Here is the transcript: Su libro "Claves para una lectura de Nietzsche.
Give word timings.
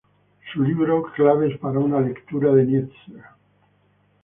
Su 0.51 0.63
libro 0.63 1.11
"Claves 1.15 1.59
para 1.59 1.77
una 1.77 2.01
lectura 2.01 2.51
de 2.55 2.65
Nietzsche. 2.65 3.23